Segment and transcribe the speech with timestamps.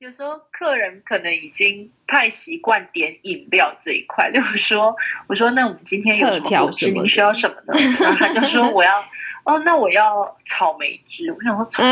[0.00, 4.94] 有时候客人可能已经太习惯点饮料这一块，例如说，
[5.26, 6.92] 我说那我们今天有什么果汁？
[6.92, 7.74] 您需要什么呢？
[8.00, 9.04] 然后他就说我要
[9.42, 11.32] 哦，那我要草莓汁。
[11.32, 11.88] 我想说草莓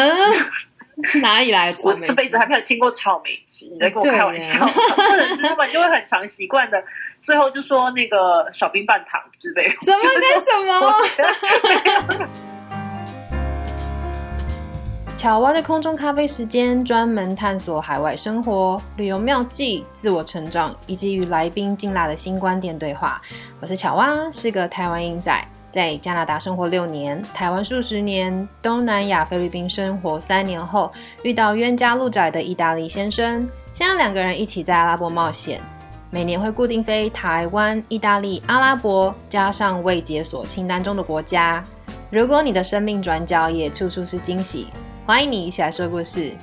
[1.02, 1.74] 汁哪里来？
[1.82, 4.64] 我这辈子还没有听过草莓汁，你在跟我开玩笑？
[4.64, 6.84] 或者是他们就会很常习惯的，
[7.20, 9.68] 最后就说那个少冰半糖之类。
[9.68, 10.54] 什么跟什
[12.16, 12.28] 么？
[15.16, 23.18] 巧蛙的空中咖啡时间，专门探索海外生活、旅游妙计、自我成长，以及与来宾劲辣的新观点对话。
[23.58, 25.34] 我是巧蛙，是个台湾英仔，
[25.70, 35.62] 在加拿大生活六年，台湾数十年，东南亚菲律宾生活三年后，遇到冤家路窄的意大利先生，现在两个人一起在阿拉伯冒险，
[36.10, 41.64] 每年会固定飞台湾、意大利、阿拉伯，加上未解锁清单中的国家。
[42.10, 44.66] 如果你的生命转角也处处是惊喜。
[45.06, 46.34] 欢迎你一起来说故事。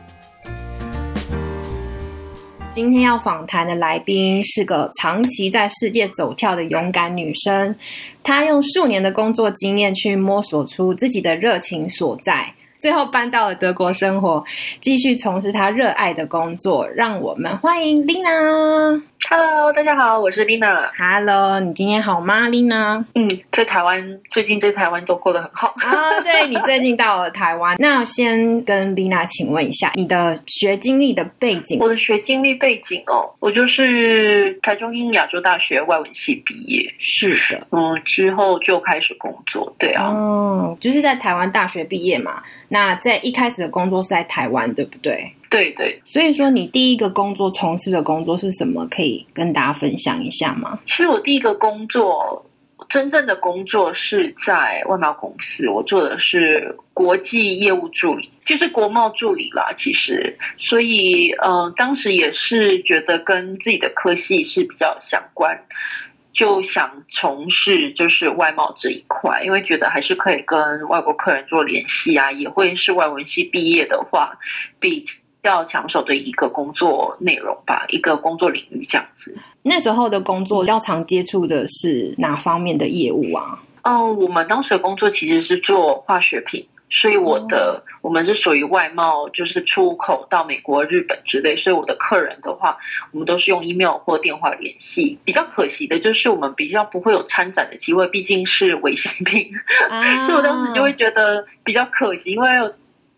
[2.72, 7.76] 今天要访谈的来宾是个长期在世界走跳的勇敢女生，
[8.24, 12.54] 她用数年的工作经验去摸索出自己的热情所在。
[12.84, 14.44] 最后搬到了德国生活，
[14.82, 16.86] 继续从事他热爱的工作。
[16.90, 19.02] 让我们欢迎 Lina。
[19.30, 20.90] Hello，大家好，我是 Lina。
[20.98, 23.06] Hello，你今天好吗，Lina？
[23.16, 26.20] 嗯，在台湾，最近在台湾都过得很好啊。
[26.24, 31.80] 对你最近到了台湾， 那先跟 Lina 请问一下你的学经历的背景。
[31.80, 36.94] 我的学经历背景哦，我就是台中英亚洲大学外文系毕业。
[37.00, 39.74] 是的，嗯，之后就开始工作。
[39.80, 42.44] 对啊，哦，就是在台湾大学毕业嘛。
[42.74, 45.32] 那在一开始的工作是在台湾，对不对？
[45.48, 46.02] 对对。
[46.06, 48.88] 所以说，你第一个工作从事的工作是什么？
[48.88, 50.80] 可以跟大家分享一下吗？
[50.88, 52.44] 其实我第一个工作，
[52.90, 59.72] 真正的工作是在外贸公司，我做的是国际业务助理，就是国贸助理啦。
[59.78, 65.60] 其实，所以，嗯，当时也是觉得跟自己的科系是比较相关。
[66.34, 74.40] 就想从事就是外贸这一块，因为觉得还是可以跟外国客人做联系啊，也会是外文系毕业的话
[74.80, 75.06] 比
[75.44, 79.38] 较抢手的一个工作内容吧，一个工作领域这样子。
[79.62, 83.62] 那时候的工作较常接触的是哪方面的业务啊？
[83.84, 86.66] 嗯，我们当时的工作其实是做化学品。
[86.90, 91.56] 所以我的我们是属于外贸，就是出口到美国、日本之类。
[91.56, 92.78] 所以我的客人的话，
[93.12, 95.18] 我们都是用 email 或电话联系。
[95.26, 99.50] 比较可惜的就是我们比较不会有参展的机会，毕竟是违禁品，
[100.22, 102.74] 所以我当时就会觉得比较可惜，因为。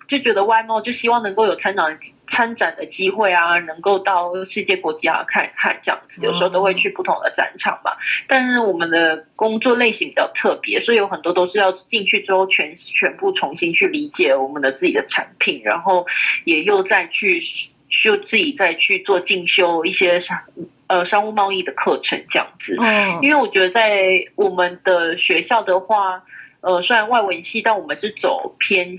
[0.08, 7.94] 就觉得外贸就希望能够有参展参展的机会啊，能够到世界国家看看这样子，有时候都会去不同的展场嘛。
[8.28, 16.06] 但是我们的工作类型比较特别，所以有很多都是要进去之后全全部重新去理解我们的自己的产品，然后
[16.44, 17.40] 也又再去
[17.90, 20.40] 就自己再去做进修一些商
[20.88, 22.78] 呃商务贸易的课程这样子。
[22.80, 26.24] 嗯，因为我觉得在我们的学校的话，
[26.62, 28.96] 呃，虽然外文系，但我们是走偏。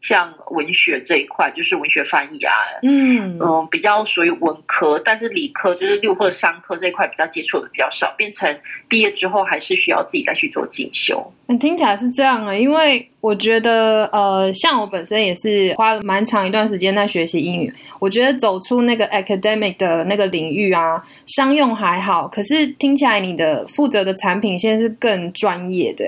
[0.00, 2.52] 像文学这一块，就是文学翻译啊，
[2.82, 11.32] 嗯嗯，比较属于文科，但是理科就是六或商科这一块比较接触的比较少，变成毕业之后还是需要自己再去做进修。
[11.48, 26.04] 嗯，听起来是这样啊，因为我觉得呃，像我本身也是花了蛮长一段时间在学习英语，我觉得走出那个 academic 的那个领域啊，商用还好，可是听起来你的负责的产品现在是更专业的。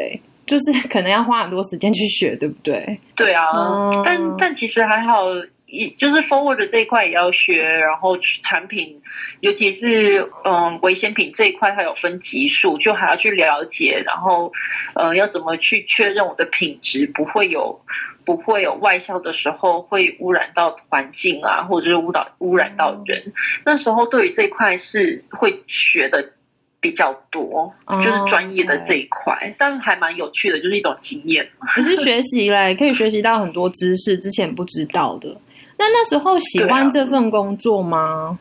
[0.53, 3.01] 就是 可能要花很多时间去学，对不对？
[3.17, 5.25] 对啊，但但其实还好，
[5.65, 9.01] 也就是 forward 这一块也要学，然后产品，
[9.41, 14.53] 尤其是嗯危险品这一块，它有分级数，就还要去了解，然后
[14.95, 17.81] 呃要怎么去确认我的品质不会有
[18.27, 23.33] 不会有外销的时候会污染到环境啊，或者是污染污染到人。
[23.65, 26.33] 那时候对于这一块是会学的。
[26.82, 31.48] 比较多，就是专业的这一块，但还蛮有趣的，就是一种经验。
[31.62, 35.41] 可是学习嘞，可以学习到很多知识，之前不知道的。
[35.78, 38.41] 那那时候喜欢这份工作吗？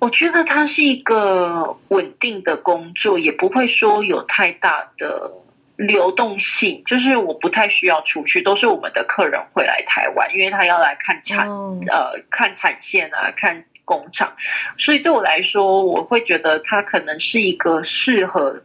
[0.00, 5.32] 我觉得它是一个稳定的工作，也不会说有太大的
[5.76, 6.82] 流动性。
[6.84, 13.64] 就是我不太需要出去，都是我们的客人会来台湾，因为他要来看产呃看产线啊，看。
[13.84, 14.34] 工厂，
[14.78, 18.62] 所以对我来说，我会觉得它可能是一个适合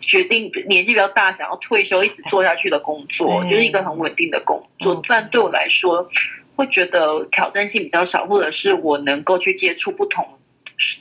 [0.00, 5.02] 决定年纪比较大想要退休一直做下去的工作，就是一个很稳定的工作。
[5.08, 6.08] 但对我来说，
[6.56, 10.38] 会觉得挑战性比较少，或者是我能够去接触不同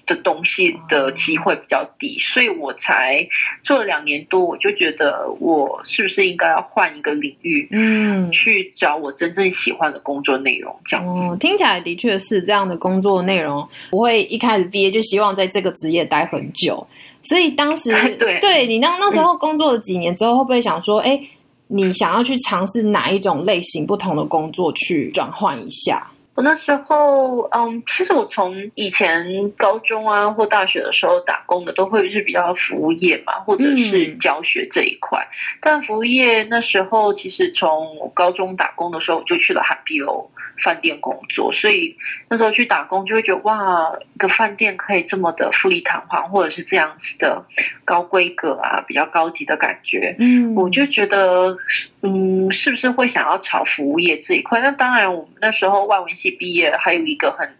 [0.05, 3.27] 的东西的机会比较低，所以我才
[3.63, 11.29] 做了两年多，我就觉得我是不是应该要换一个领域，嗯，去找我真正喜欢的工作内容，这样子。
[11.29, 16.85] 哦，听起来的确是这样的工作内容，不会一开始毕业就希望在这个职业待很久。
[17.23, 21.19] 所以当时 对对你那那时候工作了几年之后，会不会想说，哎，
[21.67, 26.11] 你想要去尝试哪一种类型不同的工作去转换一下？
[26.35, 35.27] 我那时候，嗯，其实我从以前高中啊或大学的时候打工的，都会是比较服务业嘛，或者是教学这一块。
[35.61, 41.97] 但服务业那时候，其实从高中打工的时候，我就去了海碧楼饭店工作，所以
[42.29, 47.45] 那时候去打工就会觉得，哇，一个饭店可以这么的富丽堂皇，或者是这样子的
[47.85, 50.15] 高规格啊，比较高级的感觉。
[50.19, 51.57] 嗯，我就觉得，
[52.01, 54.61] 嗯，是不是会想要朝服务业这一块？
[54.61, 57.55] 那当然，我们那时候外文系毕业，还有一个很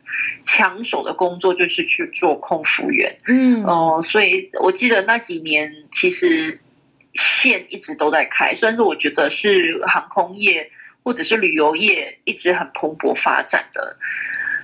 [0.46, 3.18] 抢手的工作就是去做空服员。
[3.28, 6.60] 嗯，哦、所以我记得那几年其实
[7.14, 10.70] 线一直都在开，虽然是我觉得是航空业
[11.04, 13.98] 或者是旅游业一直很蓬勃发展的。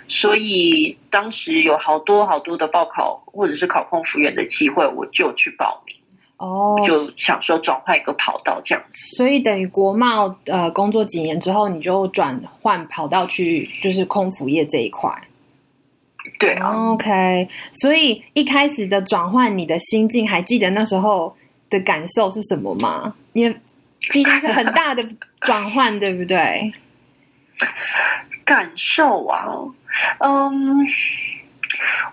[0.07, 5.95] 所以当时有好多好多的报考或者是考空服员的机会，我就去报名，
[6.37, 9.15] 哦，就想说转换一个跑道这样子。
[9.15, 15.11] 所以等于国贸呃工作几年之后，你就转换跑道去就是空服业这一块。
[16.39, 21.35] 对啊，OK，所以一开始的转换，你的心境还记得那时候
[21.69, 23.13] 的感受是什么吗？
[23.33, 23.55] 因为
[24.09, 25.07] 毕竟是很大的
[25.39, 26.73] 转换，对不对？
[28.45, 29.45] 感受啊，
[30.19, 30.87] 嗯，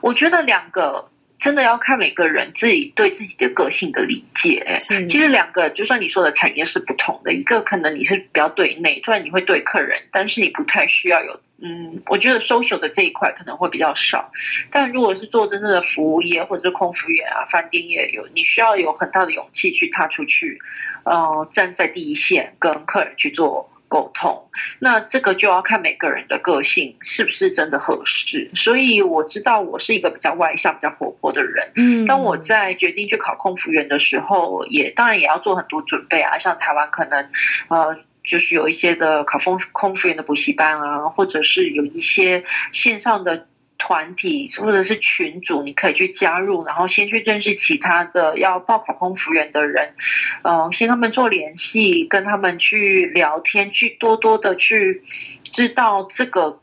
[0.01, 4.77] 我觉得两个真的要看每个人自己对自己的个性的理解。
[4.79, 14.33] 是，其实两个，就算你说的产业是不同的，一个可能你是比较对内，虽然你会对客人，但是你不太需要有，嗯，我觉得 social 的这一块可能会比较少。
[14.71, 20.59] 但如果是做真正的服务业或者是空服员啊、饭店业，有你需要有很大的勇气去踏出去，
[21.05, 23.71] 呃，站在第一线跟客人去做。
[23.89, 24.49] 沟通，
[24.79, 28.51] 那这个就要看每个人的个性是不是真的合适。
[28.55, 31.73] 所以我知道我是一个比较外向、比较活泼的人。
[31.77, 37.31] 嗯，当我在决定去考空服员的时候，也当然也要做很多准备啊，像台湾可能
[37.69, 37.97] 呃。
[38.29, 42.43] 就是有一些的考空空服员的补习班啊，或者是有一些
[42.73, 43.47] 线上的
[43.79, 49.95] 团体或者是群组，你可以去加入，然后先去认识其他的要报考空服员的人，
[50.43, 55.03] 呃，先他们做联系，跟他们去聊天，去多多的去
[55.43, 56.61] 知道这个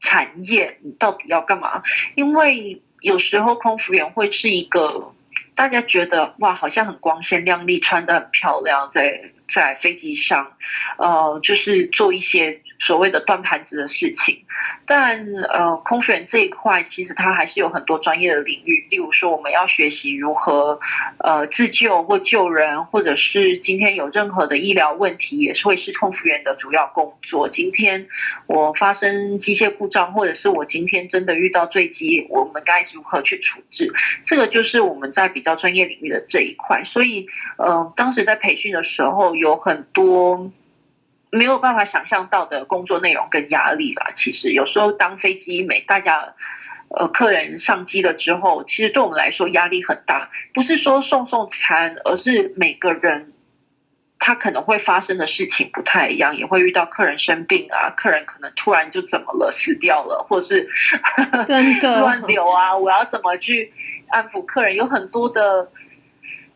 [0.00, 1.82] 产业你到底要干嘛，
[2.14, 5.14] 因为有时候空服员会是一个
[5.54, 9.20] 大家觉得哇，好像很光鲜亮丽，穿的很漂亮，在
[9.52, 10.52] 在飞机上，
[10.98, 14.44] 呃，就是做一些所谓的端盘子的事情。
[14.86, 20.80] 但呃，空服员这一块其实它还是有很多专业的领域，例如说我们要学习如何
[21.18, 27.48] 呃自救或救人，或者是今天有任何的医疗问题，也是会是空服员的主要工作。
[27.48, 28.08] 今天
[28.46, 33.92] 我发生机械故障，或者是我今天真的遇到坠机，我们该如何去处置？
[34.24, 36.82] 这个就是我们在比较专业领域的这一块。
[36.84, 37.26] 所以
[37.58, 40.52] 呃，当时在培训的时候有很多。
[41.32, 44.10] 没有办法想象到的工作内容跟压力啦。
[44.12, 46.34] 其实有时候当飞机每大家
[46.88, 50.30] 呃客人上机了之后，其实对我们来说压力很大。
[50.52, 53.32] 不是说送送餐，而是每个人
[54.18, 60.68] 他可能会发生的事情不太一样，也会遇到客人生病啊，客人可能突然就怎么了，死掉了，或者是
[61.46, 63.72] 真的 乱流啊，我要怎么去
[64.08, 64.74] 安抚客人？
[64.74, 65.70] 有很多的。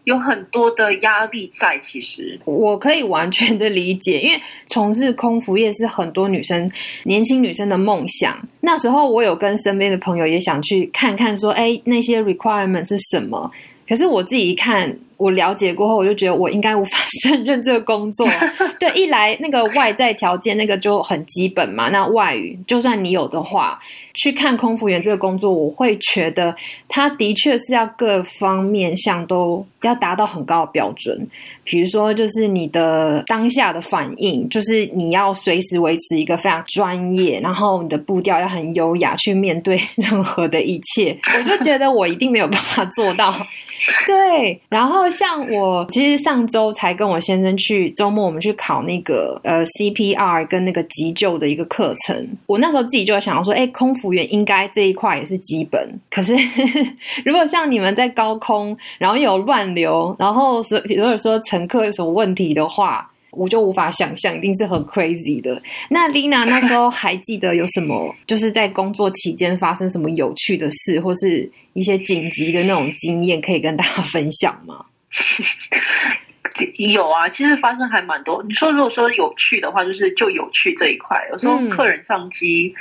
[0.05, 6.71] 有很多的压力在，其实我可以完全的理解，因为从事空服业是很多女生、
[7.05, 8.39] 年轻女生的梦想。
[8.61, 13.51] 那时候我有跟身边的朋友也想去看看，说，哎，那些 requirement 是什么？
[13.89, 18.27] 可是我自己一看，我了解过后，我就觉得我应该无法 胜任这个工作。
[18.79, 23.79] 对，一来那个外在条件那个就很基本嘛，那外语就算你有的话，
[24.15, 26.55] 去看空服员这个工作，我会觉得
[26.89, 31.27] 他的确是要各方面向都要达到很高的标准。
[31.63, 41.17] 比如说，就是你的当下的反应，就是你要随时维持一个非常专业，然后你的步调要很优雅去面对 任何的一切。
[41.37, 43.35] 我就觉得我一定没有办法做到。
[44.07, 55.89] 对，然后像我其实上周才跟我先生去周末我们去考那个呃 CPR 跟那个急救的一个课程，我那时候自己就想说，哎，空服员应该这一块也是基本。
[56.11, 56.35] 可是
[57.25, 63.11] 如果像你们在高空，然后有乱流，然后是如果说乘客有什么问题的话。
[63.37, 65.61] 我就无法想象，一定是很 crazy 的。
[65.91, 74.87] 那 Lina 那时候还记得有什么，就是在工作期间发生什么有趣的事，或是一些紧急的那种经验，可以跟大家分享吗？
[76.79, 78.43] 有啊，其实发生还蛮多。
[78.45, 81.29] 你说如果说有趣的话，就是就有趣这一块。
[81.31, 82.75] 有时候客人上机，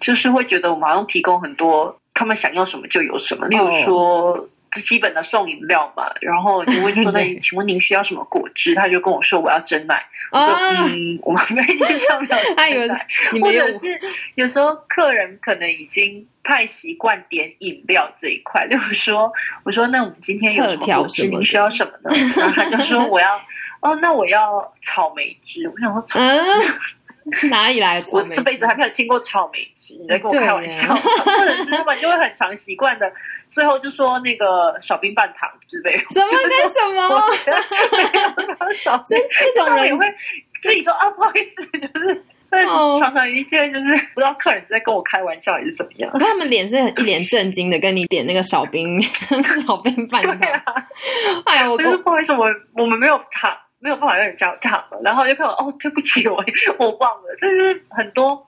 [0.00, 3.46] 就是会觉得我们好像提供很多，他们想要什么就有什么。
[3.48, 4.48] 例如说。
[4.84, 10.48] 基本的送饮料嘛，然后就问说：“那 请问您需要什么果汁？”他就跟我说：“我要真奶。”我说
[10.86, 12.88] ：“嗯，我们没印象了。”他有，
[13.42, 13.98] 或者是
[14.36, 18.64] 有时候客人可能已经太习惯点饮料这一块。
[18.64, 19.32] 例如说，
[19.64, 21.26] 我说：“那我们今天有什么果汁？
[21.26, 23.40] 您需要什么呢？”然后他就说：“我要
[23.80, 26.74] 哦，那我要草莓汁。”我想说 草莓汁。
[27.32, 28.02] 是 哪里来？
[28.12, 30.92] 我这辈子还没有听过草莓汁，你在跟我开玩笑？
[30.94, 33.12] 或者是他们就会很常习惯的，
[33.50, 35.96] 最后就说那个少冰半糖之类。
[35.96, 36.40] 什么跟
[36.72, 38.72] 什么？
[38.72, 39.16] 少这
[39.54, 40.06] 这种人也会
[40.62, 42.22] 自己说啊，不好意思，就是
[42.98, 43.84] 常常一些就是
[44.14, 46.10] 不知道客人在跟我开玩笑还是怎么样。
[46.18, 49.00] 他们脸是一脸震惊的，跟你点那个少冰
[49.66, 50.38] 少冰半糖。
[51.44, 53.56] 哎呀，我不好意思，我我们没有糖。
[53.80, 56.36] 没有办法让人家讲了，然后就看我哦，对不起，我
[56.78, 58.46] 我忘了，就是很多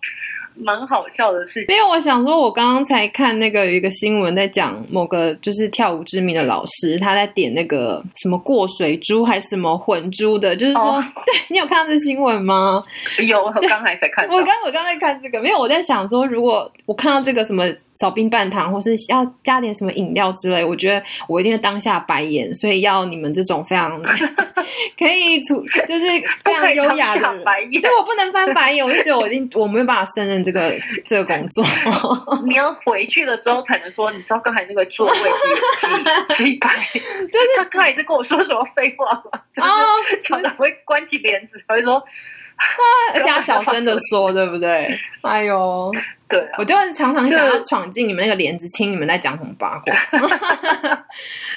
[0.55, 1.77] 蛮好笑的事情。
[1.77, 12.83] 因为我想说，我刚刚才看那个有一个新闻，在讲某个就是跳舞知名的老师，他在点那个什么过水珠还是什么混珠的，就是说， 对你有看到这新闻吗？
[13.27, 14.27] 有，我刚才才看。
[14.29, 17.65] 我刚我刚才看这个，没有我在想说，如果我看到这个什么。
[18.01, 22.53] 少冰半糖，或是要加点什么饮料之类，我觉得我一定会当下白眼。
[22.55, 24.03] 所以要你们这种非常
[24.99, 26.07] 可以处，就是
[26.43, 27.83] 非常优雅的白眼。
[27.83, 30.75] 对我不能翻白眼，我就觉得 我一定我没有办法胜任这个
[31.07, 31.65] 这个工作。
[32.47, 36.85] 你要回去了之后才能说，你知道刚才那个座位几几几排？
[36.93, 39.41] 就是他刚才在跟我说什么废话吗？
[39.57, 39.87] 哦，
[40.23, 42.03] 常常会关起帘子，他会说。
[43.25, 44.89] 加小声的说，对不对？
[45.23, 45.93] 哎呦，
[46.29, 49.95] 对，我就常常想要闯进你们那个帘子，听你们在讲什么八卦。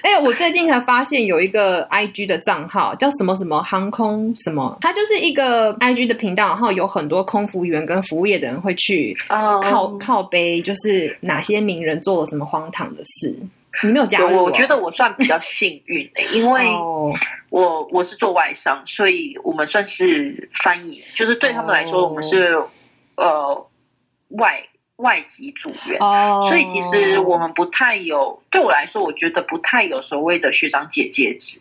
[0.03, 9.17] 哎，我最近才发现有一个 I G 的账号叫什么什么航空什么，它就是一个 I G 的频道，然后有很多空服员跟服务业的人会去
[9.63, 13.35] 靠靠背，就是哪些名人做了什么荒唐的事。
[13.83, 16.69] 你没有加入，我觉得我算比较幸运的， 因为
[17.49, 22.61] 我我是做外商，所以我们算是翻译，就是对他们来说，我们是
[23.15, 23.67] 呃
[24.29, 24.63] 外
[24.95, 25.99] 外籍组员，
[26.47, 28.41] 所以其实我们不太有。
[28.49, 31.59] 对我来说，我觉得不太有所谓的学长姐姐制，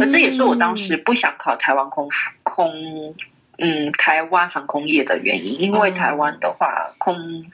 [0.00, 2.08] 而这也是我当时不想考台湾空
[2.42, 3.14] 空
[3.58, 7.46] 嗯台湾航空业的原因，因为台湾的话空。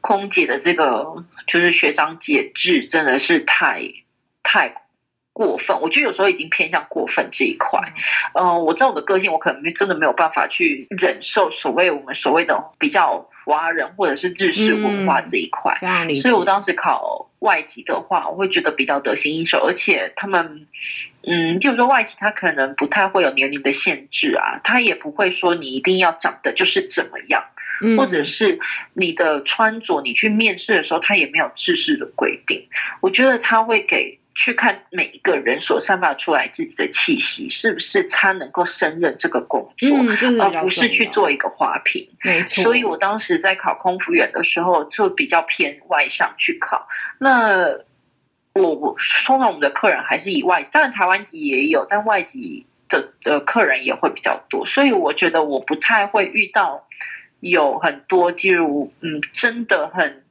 [0.00, 3.82] 空姐的这个就是学长姐制，真的是太
[4.42, 4.82] 太
[5.32, 5.80] 过分。
[5.80, 7.92] 我觉得有时候已经偏向过分这一块。
[8.34, 15.78] 嗯，我知道我的个性，我可能真的没有办法去忍受所谓我们所谓的比较华人或者是日式文化这一块。
[16.20, 20.66] 所以我当时考外籍的话，我会觉得比较得心应手，而且他们，
[21.22, 27.44] 嗯，就是说外籍他可能不太会有年龄的限制啊，他也不会说你一定要长得就是怎么样。
[27.96, 28.58] 或者是
[28.94, 32.68] 你的穿着，你去面试的时候，他也没有制式的规定。
[33.00, 39.88] 我觉得他会给去看每一个人所散发出来自己的气息，是不是他能够胜任这个工作，
[40.42, 42.08] 而不是去做一个花瓶。
[42.46, 46.86] 所以我当时在考空服员的时候，就比较偏外向去考。
[47.18, 47.78] 那
[48.52, 54.64] 我我通常我们的客人还是以外，当然台湾籍也有，但外籍的的客人也会比较多。
[54.64, 56.86] 所以我觉得我不太会遇到。
[57.40, 60.22] 有很多，例如，嗯，真的很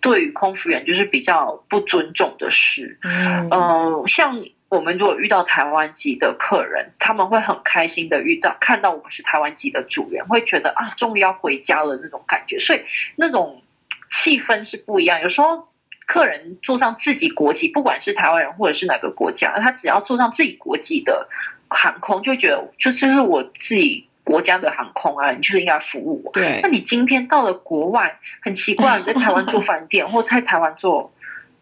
[0.00, 2.98] 对于空服员就是比较不尊重的事。
[3.02, 12.58] 嗯，呃，像我们如果遇到台湾籍的客人，他们会很开心的遇到看到我们是台湾籍的组员，会觉得啊，终于要回家了那种感觉。
[12.58, 12.82] 所以
[13.16, 13.62] 那种
[14.10, 15.22] 气氛是不一样。
[15.22, 15.68] 有时候
[16.06, 21.28] 客人坐上自己国籍，不管是台湾人或者是哪个国家，他只要坐上自己国籍的
[21.68, 24.06] 航空，就觉得就就是我自己。
[24.24, 26.32] 国家的航空啊，你就是应该服务我。
[26.32, 31.12] 对，那你今天到了国外，很奇怪， 你在台湾住饭店，或在台湾坐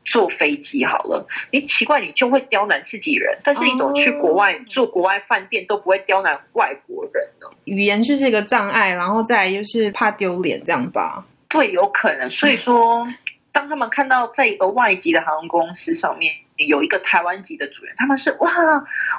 [0.04, 7.48] 坐飞机好了，你奇怪，你就会刁难自己人，但是你怎么去国外做国外饭店都不会刁难外国人呢？
[7.64, 11.24] 语言就是一个障碍，然后再就是怕丢脸这样吧？
[11.48, 12.30] 对，有可能。
[12.30, 13.06] 所以说，
[13.50, 16.34] 当他们看到在一个外籍的航空公司上面。
[16.66, 18.50] 有一个台湾籍的主人，他们是哇，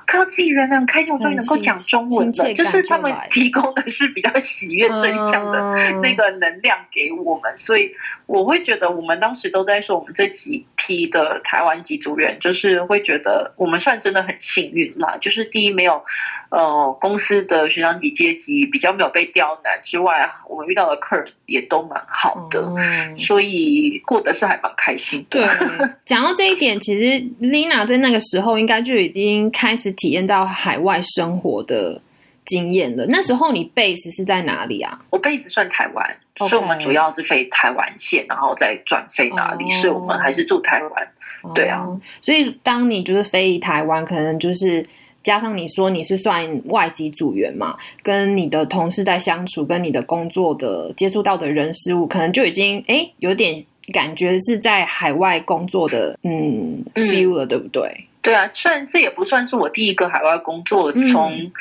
[0.06, 2.54] 看到自己人很开心，我终于能够讲中文了。
[2.54, 7.94] 就是他们提供的是比较喜悦正向的那个能量给我们，所以
[8.26, 15.18] 我会觉得我们当时都在说，我们这几批的台湾籍组员，就是会觉得我们算真的很幸运啦。
[15.20, 16.04] 就是第一没有
[16.56, 22.72] 呃公司的学长级阶级比较没有被刁难之外，我们遇到的客人也都蛮好的，
[23.18, 25.40] 所以过得是还蛮开心的。
[25.40, 25.48] 对，
[26.06, 32.00] 讲到这一点，其实 Lina 在那个时候应该就已经开始体验到海外生活的
[32.46, 33.08] 经验了。
[33.10, 35.00] 那时候你 base 是在哪里啊？
[35.10, 39.72] 我 base 算台湾，所以我们主要是飞台湾线，然后再转飞哪里？
[39.72, 41.08] 所以我们还是住台湾？
[41.56, 41.88] 对啊，
[42.22, 44.86] 所以当你就是飞台湾，可能就是。
[45.24, 53.64] 加上你说你是算外籍组员嘛，跟你的同事在相处，跟你的工作的接触到的人事物，可能就已经哎有点
[53.94, 58.06] 感觉是在海外工作的嗯 feel 了，对不对？
[58.22, 61.52] 对啊，虽然这也不算是我第一个海外工作，从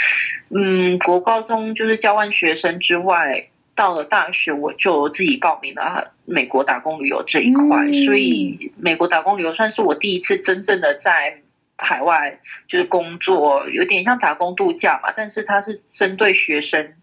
[0.50, 11.41] 嗯国高中就是交换学生之外，到了大学我就自己报名了美国打工旅游这一块，所以美国打工旅游算是我第一次真正的在。
[11.82, 16.94] 海外就是工作，有点像打工度假嘛，但是它是针对学生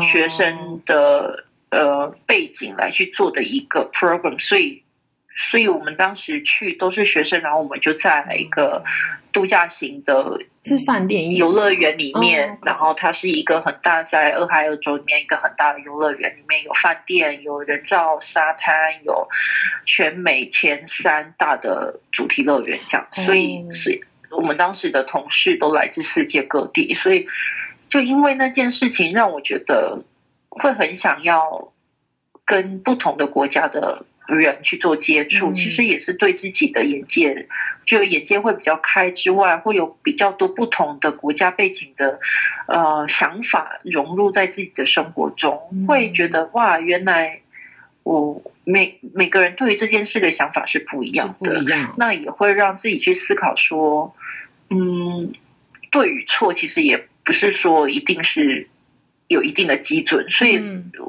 [0.00, 4.84] 学生的呃背景来去做的一个 program，所以
[5.36, 8.84] 所以我们当时去都是学生，然后我们就在一个
[9.32, 19.28] 度假型的是饭店游乐园里面，然后它是一个很大，在俄亥俄州里面一个很大的游乐园，里面有饭店，有人造沙滩，有
[19.86, 24.00] 全美前三大的主题乐园，这样，所以所以。
[24.30, 27.26] 我们当时的同事都来自世界各地，所以
[27.88, 30.04] 就因为那件事情，让我觉得
[30.48, 31.72] 会很想要
[32.44, 35.52] 跟不同的国家的人去做接触。
[35.52, 37.48] 其实也是对自己的眼界，
[37.84, 42.20] 就眼界会比较开之外，会有比较多不同的国家背景的
[42.68, 47.40] 呃想法融入在自己的生活中，会觉得哇，原来
[48.02, 48.42] 我。
[48.62, 51.60] 每每个人对于这件事的想法是不一样的，
[51.96, 54.14] 那也会让自己去思考说，
[54.68, 55.32] 嗯，
[55.90, 58.68] 对与错其实也不是说一定是
[59.26, 60.62] 有一定的基准，所以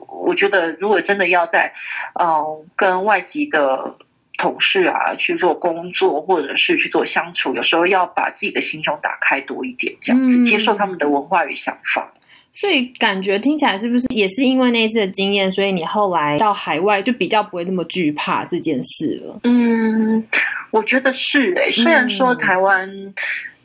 [0.07, 1.74] 我觉得如果真的要在
[2.19, 3.98] 嗯跟外籍的
[4.38, 12.12] 同事啊去做工作，或者是去做相处，有时候要把自己的心胸打开多一点，这样子接受他们的文化与想法。
[12.53, 19.39] 所以感觉听起来是不是也是因为那一次的经验，所以你后来到海外就比较不会那么惧怕这件事了？
[19.46, 20.24] 嗯，
[20.70, 21.72] 我觉得是诶。
[21.72, 23.14] 虽然说台湾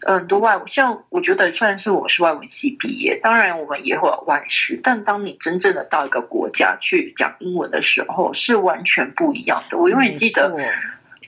[0.02, 9.76] 很多外，像我觉得虽然是我是外文系毕业，当然我们也会有外事，但当你真正的到一个国家去讲英文的时候，是完全不一样的。
[9.76, 10.56] 我永远记得，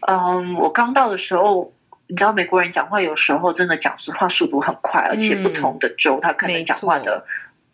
[0.07, 1.73] 嗯，我刚到的时候，
[2.07, 7.27] 你知道美国人讲话有时候真的讲话速度很快，而且不同的州他可能讲话的。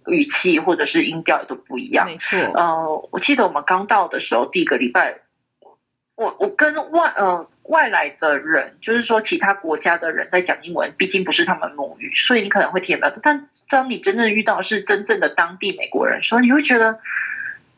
[0.07, 2.07] 语气或者是音调也都不一样。
[2.07, 2.39] 没错。
[2.55, 5.21] 呃，我记得我们刚到的时候，第一个礼拜，
[6.15, 13.13] 我我跟外呃外来的人，就是说其他国家的人在讲英文，毕竟不是他们母语，所以你可能会听不到。
[13.23, 16.99] 但当你真正遇到是真正的当地美国人，说你会觉得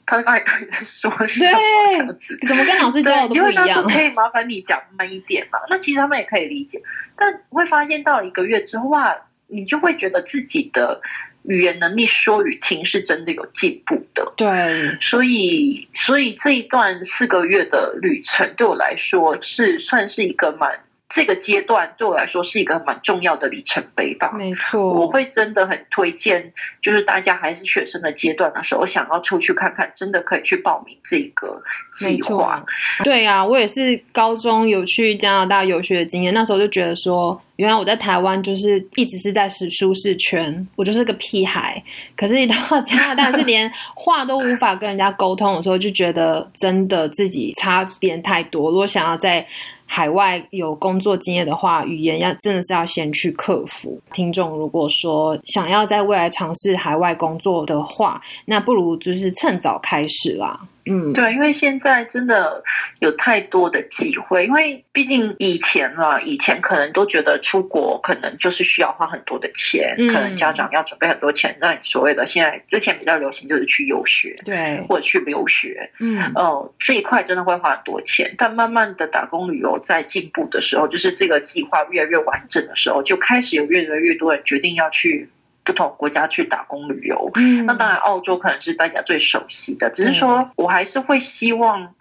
[0.05, 1.59] 他刚才到底在说什么？
[1.91, 3.85] 这样子怎么跟老师教的不一样？
[3.89, 5.59] 可以麻烦你讲慢一点嘛？
[5.71, 6.83] 那其实他们也可以理解，
[7.17, 11.01] 但会发现到一个月之后，哇，你就会觉得自己的。
[11.49, 20.81] 语言能力说与听是真的有进步的，对，所以所以这一段四个月的旅程对我来说是算是一个蛮。
[21.09, 24.33] 这个阶段对我来说是一个蛮重要的里程碑吧。
[24.37, 32.65] 没错，我会真的很推荐，就是大家还是学生的阶段的时候，想要出去看看，真的可以去报名这个计划。
[33.05, 41.81] 对啊，我也是高中有去加拿大游学的经验，那时候就觉得说，原来我在台湾就是一直是在是舒适圈，我就是个屁孩。
[42.17, 48.71] 可是，一到加拿大是连话都无法跟人家沟通的时候，就觉得真的自己差别太多。
[48.71, 49.47] 如果想要在
[49.87, 53.99] 海外有工作经验的话，语言要真的是要先去克服。
[54.13, 60.61] 听众如果说想要在未来尝试海外工作的话，那不如就是趁早开始啦。
[60.87, 62.63] 嗯，对，因为现在真的
[63.01, 85.29] 有太多的机会，因为毕竟以前了，以前可能都觉得出国可能就是需要花很多的钱，可能家长要准备很多钱，让你所谓的现在之前比较流行就是去游学，对，或者去留学，嗯，哦，这一块真的会花很多钱，但慢慢的打工旅游在进步的时候，就是这个计划越来越完整的时候，就开始有越来越多人决定要去。
[85.67, 87.33] 不同国家去打工旅游，
[87.67, 89.91] 那当然澳洲可能是大家最熟悉的。
[89.91, 91.93] 只是说我还是会希望，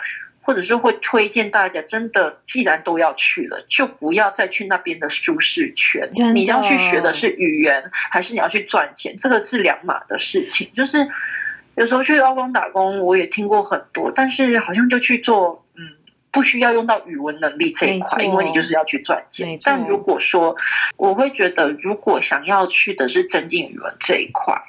[0.41, 6.07] 或者是会推荐大家，真的既然都要去了，就不要再去那边的舒适圈。
[6.35, 9.17] 你要去学的是语言，还是你要去赚钱？
[9.17, 10.69] 这个是两码的事情。
[10.75, 11.07] 就是
[11.73, 15.64] 有时候去澳工打工，我也听过很多，但是好像就去做嗯。
[16.35, 19.57] 不需要用到语文能力这一块，因为你就是要去赚钱。
[19.63, 20.57] 但如果说
[20.97, 24.61] 我会觉得，如果想要去的是增进语文这一块，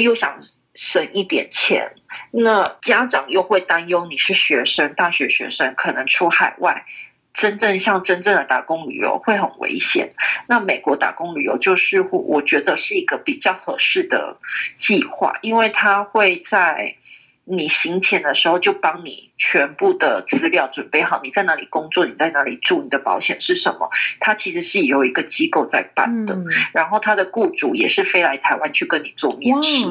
[0.00, 0.40] 又想
[0.74, 1.92] 省一点钱，
[2.32, 6.84] 那家长又会担忧你是学生，大学学生可能出海外。
[7.32, 10.12] 真正像真正的打工旅游会很危险。
[10.48, 14.38] 那美国打工旅游就是我觉得是一个比较合适的
[14.74, 16.96] 计划，因为它会在
[17.44, 26.38] 你行前的时候就帮你全部的资料准备好，你在哪里工作，你在哪里住，你的保险是什么，它其实是有一个机构在办的。
[26.72, 29.86] 然后他的雇主也是飞来台湾去跟你做面试，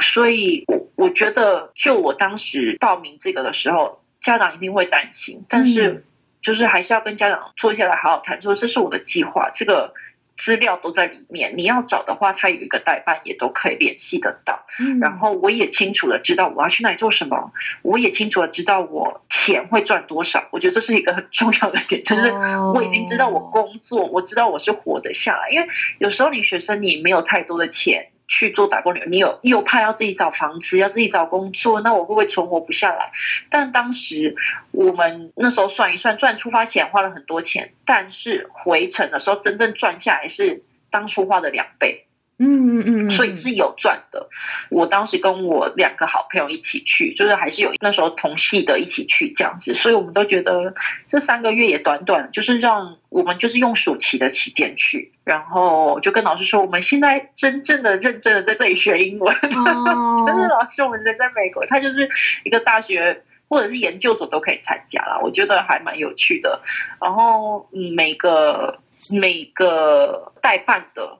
[0.00, 6.04] 所以我我觉得就我当时报名这个的时候，家长一定会担心，但是。
[6.42, 9.94] 就是还是要跟家长坐下来好好谈，说这是我的计划，这个
[10.36, 11.54] 资料都在里面。
[11.56, 14.66] 你要找的话，他有一个代办，也都可以联系得到。
[15.00, 20.48] 然后我也清楚的知道我要去那里做什么，我也清楚的知道我钱会赚多少。
[20.52, 22.32] 我觉得这是一个很重要的点，就是
[22.74, 25.50] 我已经知道我工作，我知道我是活得下来。
[25.50, 25.68] 因为
[25.98, 28.08] 有时候你学生你没有太多的钱。
[28.28, 33.12] 去做打工旅游，你有又怕要自己找房子，要自己找工作，那我会不会存活不下来？
[33.50, 34.34] 但当时
[34.72, 42.05] 我们那时候算一算，赚出发钱花了很多钱，但是回程的时候真正赚下来是当初花的两倍。
[42.38, 44.28] 嗯嗯嗯，所以是有赚的。
[44.68, 50.74] 我当时跟我两个好朋友一起去，就是还是有那时候同系的一起去这样子，所以我们都觉得
[51.08, 59.34] 这三个月也短短，就是让我们就是用暑期的期间去，然后就跟老师说，我们现在真正的认真的在这里学英文。
[59.40, 62.10] 但是老师，我们人在美国，他就是
[62.44, 66.60] 一个大学或者是研究所都可以参加啦，我觉得还蛮有趣的。
[67.00, 71.18] 然后每个每个代办的。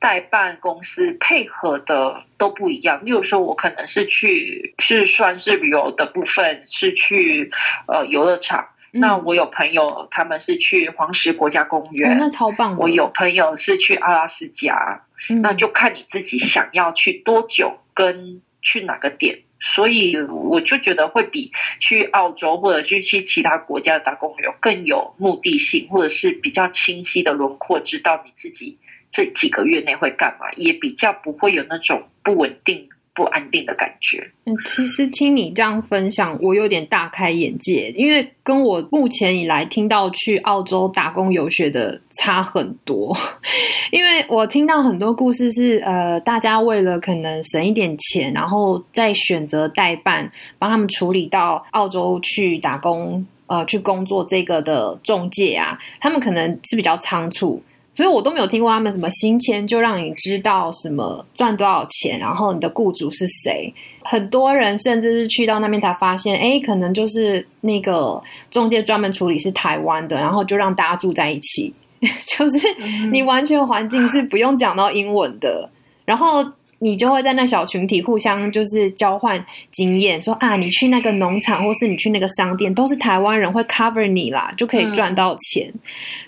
[0.00, 7.52] 代办公司配合的都不一样，例如说，我可能是去是算是旅游的部分，是去
[7.86, 8.68] 呃游乐场。
[8.92, 12.76] 那我有朋友他们是去黄石国家公园，那超棒。
[12.76, 15.02] 我有朋友是去阿拉斯加，
[15.42, 19.42] 那就看你自己想要去多久跟去哪个点。
[19.62, 28.78] 所以我就觉得会比去澳洲或者去去其他国家的打工旅游更有目的性，或者是比较清晰的轮廓，知道你自己。
[29.10, 30.46] 这几个月内会干嘛？
[30.56, 34.30] 也比较不会有那种不稳定、不安定的感觉。
[34.44, 43.16] 嗯，其实听你这样分享，我有点大开眼界，因为跟我目前以来听到去澳洲打工游学的差很多。
[43.90, 57.60] 因为我听到很多故事是，呃，大家为了可能省一点钱，然后再选择代办帮他们处理到澳洲去打工，呃，去工作这个的中介啊，他们可能是比较仓促。
[58.00, 63.70] 所以我都没有听过他们什么新签就让你知道什么赚多少钱，然后你的雇主是谁。
[64.02, 68.18] 很多人甚至是去到那边才发现，哎，可能就是那个
[68.50, 71.74] 中介专门处理是台湾的，然后就让大家住在一起，
[72.24, 72.68] 就是
[73.12, 75.68] 你完全环境是不用讲到英文的，
[76.06, 76.42] 然后。
[76.82, 85.70] 你就会在那小群体互相就是交换经验，说啊，你去那个农场，或是你去那个商店，都是台湾人会 cover 你啦，就可以赚到钱。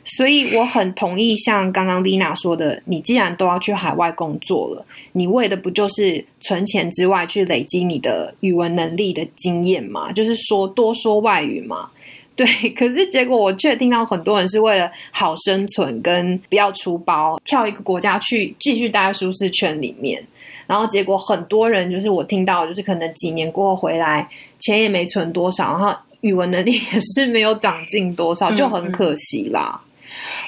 [0.05, 10.13] 所以我很同意，像刚刚丽娜说的，你既然都要去海外工作了，你为的不就是存钱之外，去累积你的语文能力的经验嘛？
[10.13, 11.89] 就是说多说外语嘛。
[12.37, 20.23] 对，可是结果我却听到很多人是为了好生存跟不要出包，跳一个国家去继续待在舒适圈里面。
[20.67, 29.81] 然后结果很多人就是我听到，就是可能几年过后回来，钱也没存多少，然后语文能力也是没有长进多少，就很可惜啦。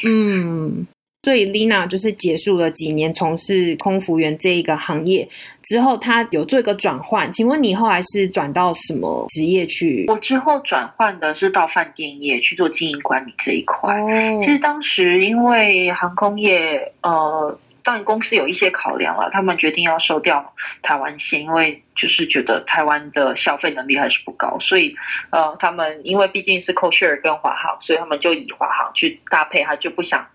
[0.04, 0.86] 嗯，
[1.22, 5.28] 所以 Lina 就是结束了几年从事空服员这一个行业
[5.62, 7.32] 之后，她有做一个转换。
[7.32, 10.04] 请问你后来是转到什么职业去？
[10.08, 13.96] 我之后转换的是到饭店业去做经营管理这一块。
[14.40, 17.58] 其实当时因为航空业，呃。
[17.84, 24.96] 当然，公司有一些考量了，他们决定要收掉台湾线，因为就是觉得台湾的消费能力还是不高，所以
[25.30, 30.26] 呃，他们因为毕竟是 CoShare 跟华航，所以他们就以华航去搭配，他就不想。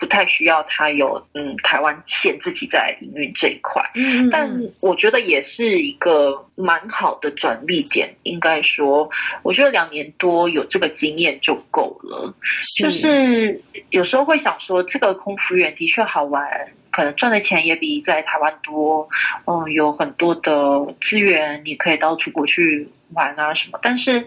[0.00, 8.14] 不太需要他有嗯台湾线自己在营运这一块，嗯但我觉得也是一个蛮好的转捩点。
[8.22, 9.10] 应该说，
[9.42, 12.32] 我觉得两年多有这个经验就够了。
[12.76, 16.48] 就是有时候会想说，这个空服员的确好玩，
[16.98, 19.08] 可能赚的钱也比在台湾多。
[19.46, 23.78] 嗯，有很多的资源，你可以到出国去玩啊什么。
[23.80, 24.26] 但是，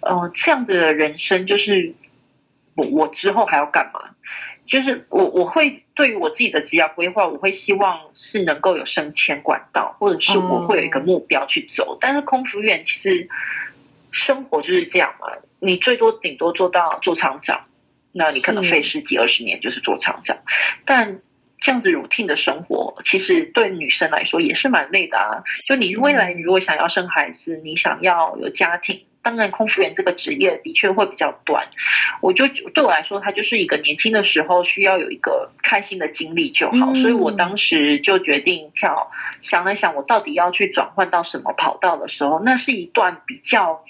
[0.00, 1.92] 嗯，这样的人生就是
[2.74, 4.00] 我我之后还要干嘛？
[4.64, 11.98] 就是我我会对于我自己的职业规划，我会希望是能够有升迁管道，或者是我会有一个目标去走。
[12.00, 13.28] 但是空服员其实
[14.10, 15.26] 生活就是这样嘛，
[15.58, 17.64] 你最多顶多做到做厂长，
[18.12, 20.38] 那你可能费十几二十年就是做厂长，
[20.86, 21.20] 但。
[21.60, 25.42] 这样子 routine 的生活，其实对女生来说也是蛮累的啊。
[25.68, 31.66] 就你未来如果想要生孩子，你想要有家庭，当然空服员这个职业的确会比较短。
[32.20, 36.94] 我就对我来说，它就是一个年轻的时候需要有一个开心的经历就好。
[36.94, 39.10] 所以我当时就决定跳。
[39.42, 43.84] 想了想，我到底要去转换到什么跑道的时候，那是一段比较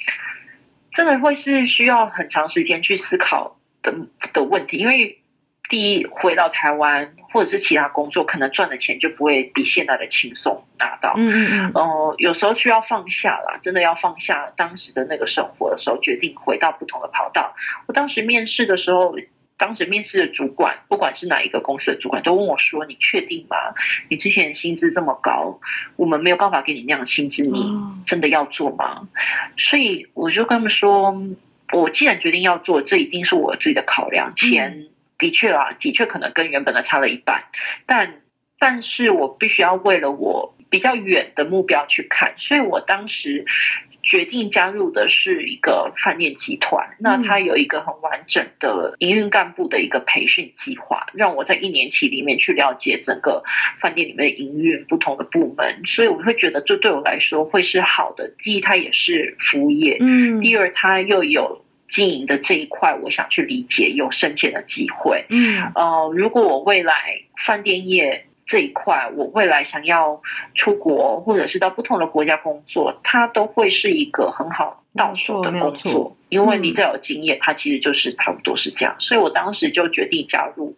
[0.90, 3.94] 真的会是需要很长时间去思考的
[4.32, 5.18] 的问题，因为。
[5.68, 11.12] 第一，回到台湾或者是其他工作，可能赚的钱就不会比现在的轻松拿到。
[11.16, 11.72] 嗯嗯嗯。
[11.74, 17.54] 哦，有时候需要放下啦，真的要放下当时的那个生活的时候，决定回到不同的跑道。
[17.86, 19.14] 我当时面试的时候，
[19.58, 23.56] 当时面试的主管，不管是哪一个公司的主管，都问我说：“你确定吗？
[24.08, 25.60] 你之前薪资这么高，
[25.96, 29.08] 我们没有办法给你那样的薪资，你真的要做吗？”
[29.58, 31.20] 所以我就跟他们说
[31.74, 34.86] ：“我既然决定要做，这一定是我自己的考量，钱。”
[35.18, 37.44] 的确啊，的确可能跟原本的差了一半，
[37.86, 38.22] 但
[38.58, 43.44] 但是我必须要为了我比较远的目标去看，所以我当时
[44.02, 53.42] 决定加入的是一个饭店集团，那它有一个很完整的营运干部的一个培训计划，让我在一年期里面去了解整个
[53.80, 58.32] 饭店里面的营运不同的部门，所以我会觉得这对我来说会是好的。
[58.38, 61.64] 第一，它也是服务业，嗯，第二，它又有。
[61.88, 65.24] 经营的这一块，我想去理解有升迁的机会。
[65.30, 70.22] 嗯，呃，如果我未来饭店业这一块，我未来想要
[70.54, 76.16] 出国或者是到不同的国家工作，它都会是一个很好到手的工作。
[76.28, 78.94] 因为你只要有经验，它其实就是差不多是这样。
[78.98, 80.76] 所以我当时就决定加入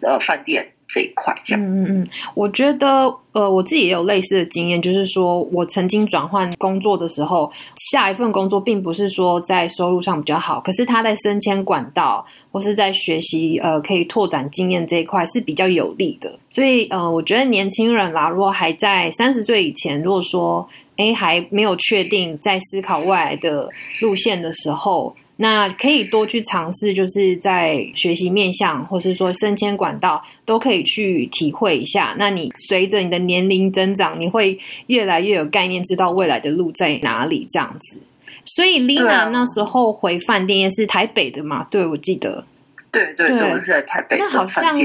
[0.00, 0.72] 呃饭店。
[0.92, 7.50] 这一块，这样，嗯嗯嗯，我觉得，呃，我自己也有类似的经验，就是说我曾经转换工作的时候，
[7.90, 16.38] 下一份工作并不是说在收入上比较好，可是他在升迁管道或是在学习，呃，可以拓展经验这一块是比较有利的。
[16.50, 23.66] 所以，呃，我觉得年轻人啦，如果还在三十岁以前，如果说，哎，还没有确定在思考未来的
[24.02, 25.16] 路线的时候。
[25.36, 32.14] 那可以多去尝试，就是在学习面向，或是说升迁管道，都可以去体会一下。
[32.18, 37.96] 那你随着你的年龄增长，你会越来越有概念，知道未来的路在哪里这样子。
[38.44, 41.64] 所以，Lina 那时候回饭店也是台北的嘛？
[41.70, 42.44] 对，我记得。
[42.90, 44.16] 对对对，是在台北。
[44.18, 44.76] 那好像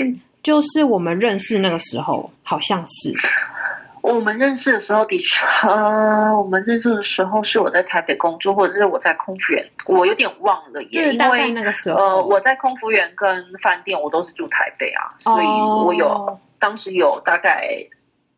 [0.42, 3.14] 就是我们认识那个时候，好像是。
[4.14, 11.14] 我们认识的时候，的确，呃，我们认识的时候是我在台北工作，或者是我在空服员，我有点忘了耶。
[11.14, 17.68] 因为那个时候，呃，我在空服员跟饭店，我都是住台北啊，所以我有当时有大概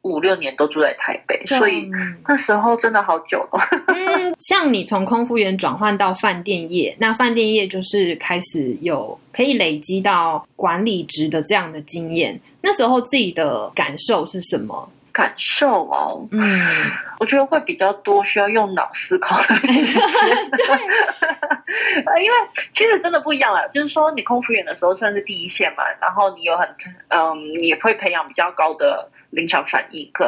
[0.01, 1.88] 五六年都住在台北，所以
[2.27, 3.60] 那时候真的好久了。
[3.88, 14.89] 嗯， 像你从空服员转换到饭店业，那饭店业就是开始有可以累积到管理职的这样的经验，那时候自己的感受是什么？
[15.12, 16.41] 感受哦，嗯，
[17.19, 20.02] 我觉得会比较多需要用脑思考的时间，
[22.24, 22.38] 因为
[22.72, 23.69] 其实真的不一样了。
[23.74, 26.67] 就是说，你空服员的时候算是第一线嘛，然后你有很
[27.10, 30.28] 嗯，也会培养比较高的临场反应跟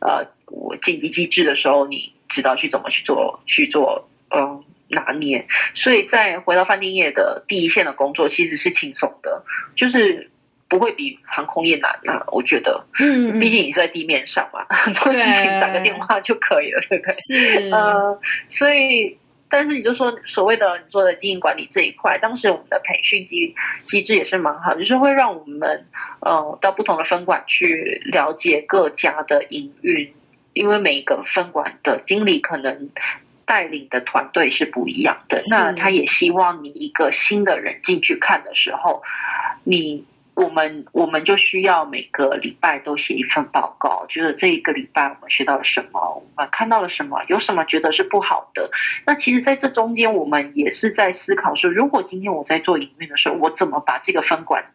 [0.00, 5.46] 呃，我紧急机制的时候，你知道去怎么去做去做嗯拿捏。
[5.74, 10.30] 所以在回到饭店业的第一线的工作，其实是轻松的，就是。
[10.68, 17.14] 不会比航空业难啊，我觉得，嗯，毕竟你是在地面上嘛， 很多事情打个电话就可以了，对不对？
[17.14, 19.16] 是， 呃，所以，
[19.48, 23.54] 但是你就说所谓的你做的经营管理这一块，当时我们的培训机
[23.86, 25.86] 机制也是蛮好，就是会让我们
[26.20, 30.12] 呃到不同的分管去了解各家的营运，
[30.52, 32.90] 因为每一个分管的经理可能
[33.46, 39.02] 带领的团队是不一样的，那他也希望你一个新的人进去看的时候，
[39.64, 40.04] 你。
[40.38, 48.70] 我们我们就需要每个礼拜都写一份报告，觉得这一个礼拜我们学到了什么，我们看到了什么，有什么觉得是不好的。
[49.04, 54.66] 那其实，在这中间，我们也是在思考说，如果今天我在做营运的时候，我怎么把这个分管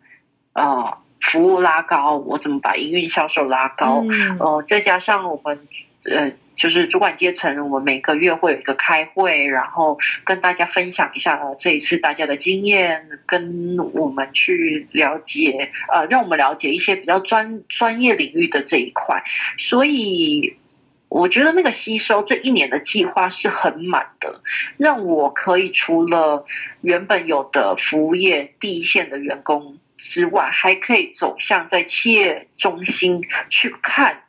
[0.52, 2.18] 啊服务拉高？
[2.18, 4.04] 我怎么把营运销售拉高？
[4.40, 5.66] 呃，再加上我们
[6.04, 6.34] 呃。
[6.56, 19.24] 就是主管阶层，我们每个月会有一个开会，然后跟大家分享一下这一次大家的经验，跟我们去了解，呃，让我们了解一些比较专专业领域的这一块。
[19.58, 20.58] 所以
[21.10, 24.42] 我觉得那个吸收这一年的计划是很满的，
[24.78, 26.46] 让我可以除了
[26.82, 34.23] 原本有的服务业第一线的员工之外，还可以走向在企业中心去看。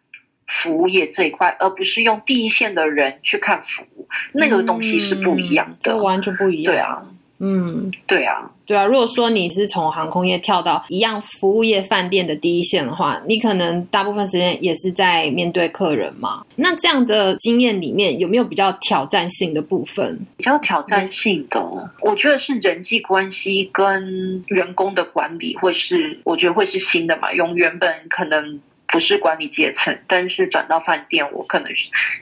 [0.54, 6.72] 服务业这一块，而不是用第一线的人去看服务，那个东西是不一样的，完全不一样。
[6.72, 7.02] 对啊。
[7.40, 8.84] 嗯，对啊，对啊。
[8.86, 16.46] 如果说你是从航空业跳到一样服务业饭店的第一线的话，你可能大部分时间也是在面对客人嘛。
[16.54, 20.24] 那这样的经验里面有没有比较挑战性的部分？
[20.36, 27.32] 比较挑战性的，我觉得是人际关系跟员工的管理，会是我觉得会是新的嘛。
[27.32, 31.72] 用原本可能不是管理阶层，但是转到饭店，我可能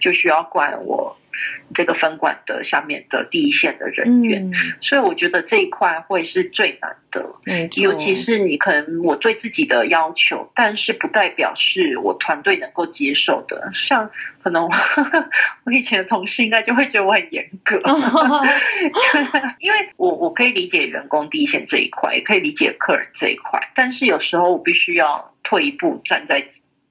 [0.00, 1.16] 就需要管我。
[1.74, 7.24] 这个分管的下面的第一线的人员，所以我觉得这一块会是最难的，
[7.76, 13.70] 尤其是你可能我对自己的要求，但是不代表是我团队能够接受的。
[13.72, 14.10] 像
[14.42, 14.68] 可能
[15.64, 17.80] 我以前的同事应该就会觉得我很严格，
[19.58, 26.46] 因为我我可以理解员工第一线这一块，也可以理解客人这一块，但是有时候我必须要退一步，站在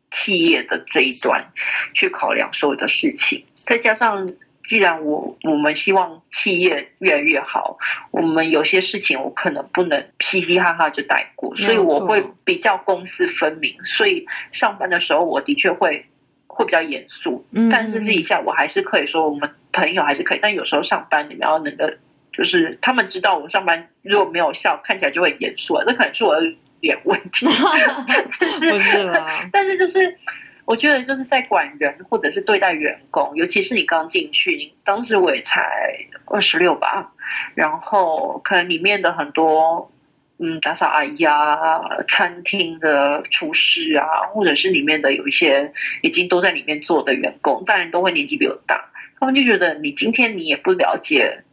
[0.10, 1.52] 企业的这一端
[1.94, 3.46] 去考量所有的事情。
[3.66, 4.32] 再加上，
[4.64, 7.78] 既然我我们希望企业越来越好，
[8.12, 13.84] 我们有些事情我可能不能嘻嘻哈哈就带过，所以我会比较公私分明。
[13.84, 16.06] 所以上班的时候，我的确会
[16.48, 20.40] 会比较严肃，但是私底下我还是可以说我们朋友还是可以。
[20.42, 21.90] 但有时候上班你们要能够，
[22.32, 26.42] 就是他们知道我上班如果没有笑，看起来就会严肃了，这可能是我的
[26.80, 27.46] 脸问题。
[28.70, 29.12] 不是
[29.52, 30.18] 但是就是。
[30.66, 35.62] 我觉得就是在管人或者是对待员工，尤其是你刚进去，你当时我也才
[36.26, 37.14] 二十六吧，
[37.56, 39.92] 然后可能里面的很多
[40.38, 51.44] 嗯打扫阿姨啊、餐厅的厨师啊，或者是里面的有一些已经都在里面做的员工，当然都会年纪比我大，他们就觉得你今天你也不了解，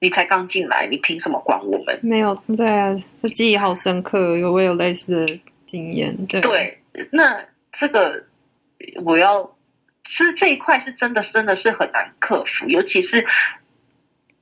[0.00, 1.98] 你才刚进来，你凭什么管我们？
[2.02, 6.78] 没有，对啊，这记忆好深刻，有我有类似的经验，对，对，
[7.10, 8.24] 那这个。
[9.04, 9.56] 我要，
[10.04, 13.26] 其实这一块是真的，真的是很难克服，尤其是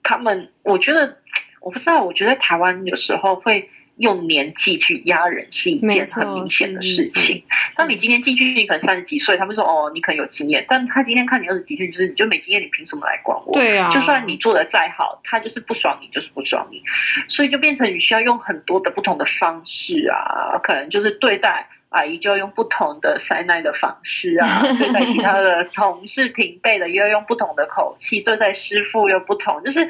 [0.02, 1.18] 他们，我觉得，
[1.60, 7.44] 我不知道，我觉得台湾有时候会用年纪去压人，是一件很明显的事情。
[7.76, 13.52] 当你今天进去，你可能三十几岁，他们说哦，你可能有经验，但他今天看你二十几岁，就是你就没经验，你凭什么来管我？
[13.52, 16.82] 对啊，就算你做的再好，他就是不爽你，就是不爽你，
[17.28, 21.68] 所以就变成你需要用很多的不同的方式啊，可能就是对待。
[21.90, 29.86] 阿姨就要用不同的塞奶的方式啊，对待其他的 同事平辈的又要用不同的口气，对待师傅又不同，就是，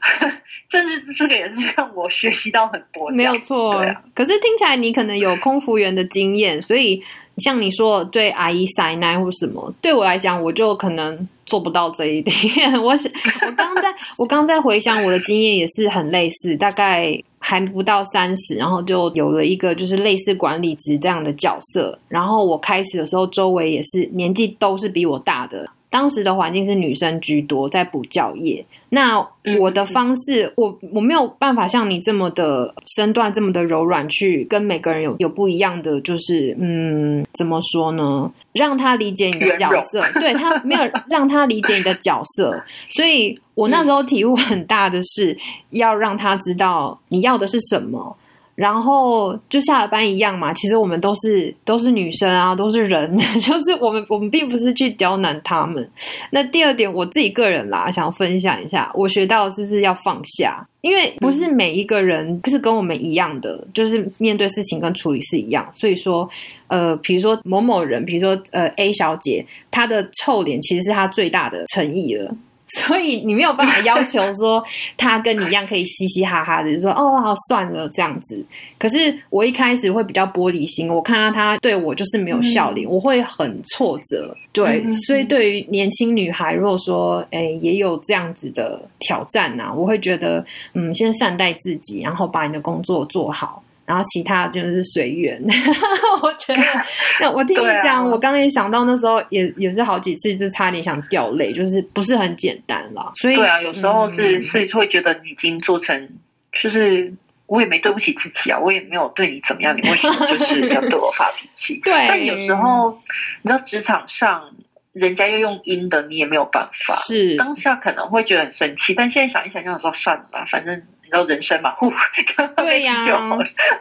[0.68, 3.10] 这是这个也是让我学习到很多。
[3.10, 3.74] 没有错，
[4.14, 7.02] 可是听起来你可能有空服员的经验，所以
[7.36, 12.34] 像你说对阿姨塞奶或什么，对我来讲我就可能做不到这一点。
[12.82, 13.12] 我想
[13.46, 17.22] 我刚在我刚在回想我的经验也是很类似，大概。
[17.48, 21.96] 还不到三十，然后就有了一个就是类似管理职这样的角色。
[22.08, 25.64] 然后我开始的时候，周围也是年纪都是比我大的。
[25.96, 28.62] 当时的环境是女生居多，在补教业。
[28.90, 29.26] 那
[29.58, 38.30] 我的方式，我我没有办法像你这么的身段这么的柔软，去跟每个人有有不一样的，就是嗯，怎么说呢？
[38.52, 42.62] 让他理解你的角色，对他没有 让他理解你的角色。
[42.90, 45.34] 所以我那时候体悟很大的是，
[45.70, 48.14] 要让他知道你要的是什么。
[48.56, 55.88] 然后就下了班一样嘛，其实我们都是都是女生啊，都是人， 就是我们我们并不是去刁难他们。
[56.30, 65.68] 那第二点，我自己个人啦，想分享一下，我学到的是不是要放下，因为不是每一个人是跟我们一样的，就是面对事情跟处理是一样。
[65.74, 66.26] 所以说，
[66.68, 72.34] 呃，比如说某某人，比如说呃 A 小姐，她的臭脸其实是她最大的诚意了。
[72.66, 74.62] 所以你没有办法要求说
[74.96, 78.44] 他跟你一样可以嘻嘻哈哈的，就说哦好算了这样子。
[78.78, 84.36] 可是我一开始会比较玻璃心，我看到他对我就是没有笑脸，我会很挫折。
[84.52, 93.62] 对，所以对于年轻女孩，如果说哎也有这样子的挑战呐，我会觉得嗯，先善待自己，然后把你的工作做好。
[93.86, 95.40] 然后其他就是随缘，
[96.20, 96.62] 我觉得。
[97.20, 103.12] 那我听你讲，我刚刚也想到那时候也也是好几次，就差点想掉泪，就是不是很简单啦。
[103.14, 106.08] 所以对啊，有时候是是会觉得你已经做成，
[106.52, 107.14] 就是
[107.46, 111.80] 我也没对不起自己啊，我也没有对你怎么样，你为什么就是要对我发脾气？
[111.84, 111.92] 对。
[112.08, 112.98] 但有时候
[113.42, 114.50] 你知道职场上
[114.92, 116.96] 人家又用阴的，你也没有办法。
[116.96, 120.82] 是当下可能会觉得很生气，但现在想一想，就想说算了吧，反正。
[121.06, 121.72] 你知道人生嘛？
[122.56, 123.00] 对呀，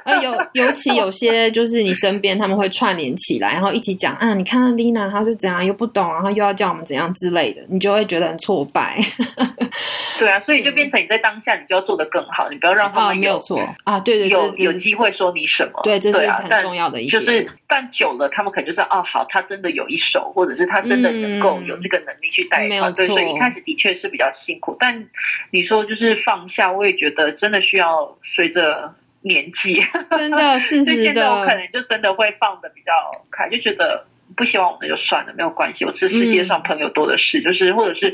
[0.04, 8.98] 呃，有尤其有些就是你身边他们会串联起来，然后一起讲啊，你看 Lina，她是怎样又不懂，然后又要叫我们怎样之类的，你就会觉得很挫败。
[10.18, 24.78] 对啊，所以就变成你在当下，你就要做的更好，你不要让他们有错啊，对对，有有机会说你什么，对，这是很重要的就是但久了，他们可能就是哦，好，他真的有一手，或者是他真的能够有这个能力去带团队，所以一开始的确是比较辛苦。
[24.80, 25.08] 但
[25.52, 29.80] 你说就是放下，我也觉得真的需要随着年纪，
[30.12, 32.92] 真的是所以现在我可能就真的会放的比较
[33.32, 34.06] 开，就觉得
[34.36, 38.14] 不希望那就算了，没有关系，我是世界上朋友多的是，就是或者是。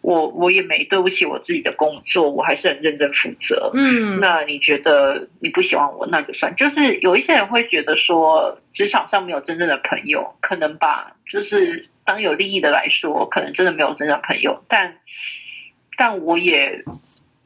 [0.00, 3.72] 我我也没对不起我自己的工作，我还是很认真负责。
[3.74, 6.54] 嗯，那你觉得你不喜欢我，那就算。
[6.54, 11.16] 就是有一些人会觉得说，职场上没有真正的朋友，可能吧。
[11.28, 14.64] 就是当有利益的来说，可能真的没有真正的朋友。
[14.68, 14.98] 但
[15.96, 16.84] 但我也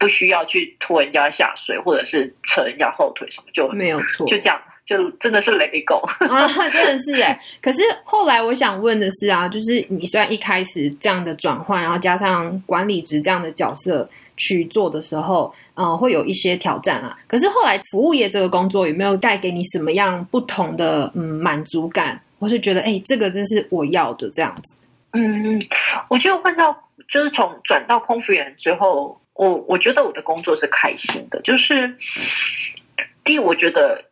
[0.03, 4.61] 不需要去拖人家下水，或者是扯人家后腿，什么就没有错，就这样。
[4.85, 7.41] 就真的是雷狗啊， 真的是哎。
[7.61, 17.17] 可是后来我想问的是啊，就是你虽然一开始这样的转换，然后加上管理职这样的角色去做的时候，嗯，会有一些挑战啊。
[17.29, 22.21] 可是后来服务业这个工作有没有带给你什么样不同的嗯满足感？
[22.41, 24.75] 我是觉得哎，这个真是我要的这样子。
[25.13, 25.63] 嗯，
[26.11, 26.77] 我觉得换到
[27.09, 31.41] 就是从转到空服员之后，我我觉得我的工作是开心的。
[31.43, 31.97] 就是
[33.25, 34.05] 第一，我觉得。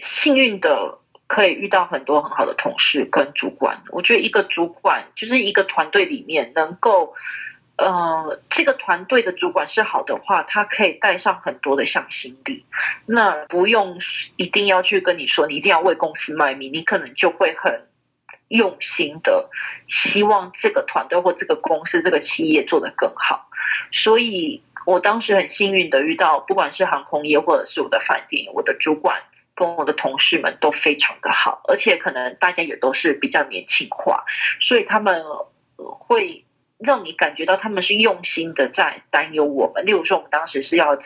[0.00, 3.82] 幸运的可以遇到很多很好的同事跟主管。
[3.90, 7.14] 我觉得一个主管就是一个团队里面能够，
[7.74, 12.64] 呃，这个团队的主管是好的话，他可以带上很多的向心力。
[13.06, 13.98] 那不用
[14.36, 17.87] 一定要去跟你说，你一定要为公司卖命，你可能就会很
[18.48, 19.48] 用心的
[19.88, 23.48] 希望这个团队或这个公司、这个企业做得更好。
[23.92, 29.22] 所以我当时很幸运的遇到，不管是航空业或者是我的饭店，我的主管。
[29.54, 34.24] 跟我的同事们都非常的好，而且可能大家也都是比较年轻化，
[34.60, 35.24] 所以他们
[35.76, 36.44] 会
[36.78, 39.84] 让你感觉到他们是用心的在担忧我们。
[39.84, 40.96] 例如说，我们当时是要，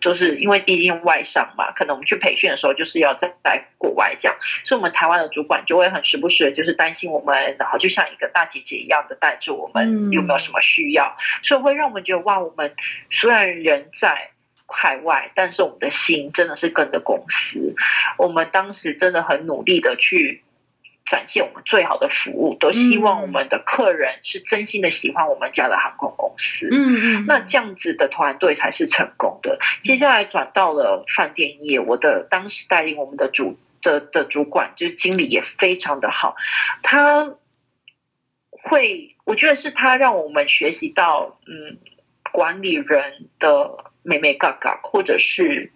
[0.00, 12.74] 就是因为毕竟外商嘛，可能我们去培训的时候就是要在在国外这样，所以我们台湾的主管就会很时不时的，就是担心我们，然后就像一个大姐姐一样的带着我们有没有什么需要，所以会让我们觉得哇，我们
[13.10, 14.30] 虽然人在。
[14.66, 17.76] 海外，但是我们的心真的是跟着公司。
[18.16, 20.42] 我们当时真的很努力的去
[21.04, 26.68] 展现我们最好的服务，都希望我们的客人是真心的喜欢我们家的航空公司。
[26.70, 29.58] 嗯嗯，那这样子的团队才是成功的。
[29.82, 36.36] 接下来转到了饭店业，我的当时带领我们的主的的主管就是经理也非常的好，
[36.82, 37.34] 他
[38.50, 41.78] 会，我觉得是他让我们学习到，嗯，
[42.32, 43.92] 管理人的。
[44.06, 45.72] 美美嘎嘎，或者是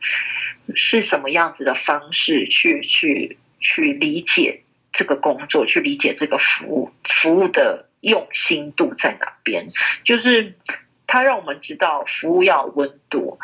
[0.74, 9.68] 是什么样子的方式去去去理解这个工作，去理解这个服务，服务的用心度在哪边？
[10.05, 10.55] 就是
[11.07, 13.39] 他让我们知道服务要温度，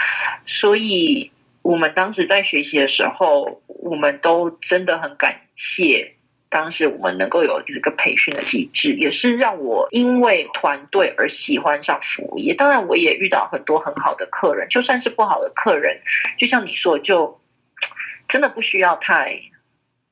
[0.47, 1.33] 所以
[1.63, 6.15] 我们当时在学习的时候，我们都真的很感谢。
[6.51, 12.55] 当时我们能够有这个培训的机制，也是让我因为团队而喜欢上服务业。
[12.55, 16.01] 当然，我也遇到很多很好的客人，就算是不好的客人，
[16.39, 17.41] 就像你说，就
[18.29, 19.41] 真的不需要太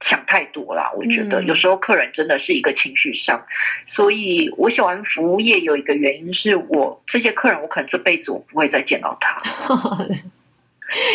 [0.02, 0.92] 想太多啦。
[0.94, 3.46] 我觉得有时候客人真的是一个情绪上，
[3.86, 9.40] 所以我喜欢服务业有一个原因是我这些客人，我可能这辈子我不会再见到他。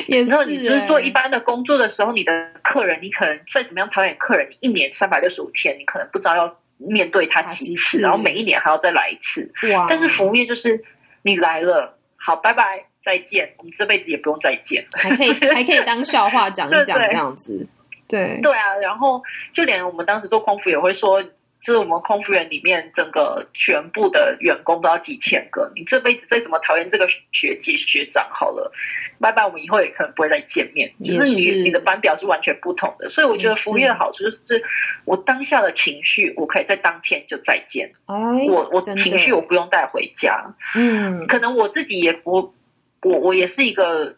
[0.07, 9.51] 然后你就是做一般的工作的时候，你的客人，你可能再怎么样讨厌客人，你一年三百六十五天，你可能不知道要面对他几次，然后每一年还要再来一次。
[9.73, 9.85] 哇！
[9.87, 10.83] 但是服务业就是
[11.21, 17.67] 你来了，好，拜拜，再见，我们这辈子也不用再见了，还可以 还可以当笑话讲一讲这样子。
[18.07, 21.23] 对对啊，然后就连我们当时做空服也会说。
[21.59, 28.71] 就是我们空服员里面整个全部的员工都要几千个，你这辈子再怎么讨厌这个学姐学长，好了，
[29.19, 30.93] 拜拜，我们以后也可能不会再见面。
[31.03, 34.63] 就是你你的班表是完全不同的，所以我觉得服务业的好处就是，
[35.03, 37.91] 我当下的情绪我可以在当天就再见。
[38.05, 40.55] 我我情绪我不用带回家。
[40.75, 42.53] 嗯，可能我自己也不，
[43.01, 44.15] 我我也是一个。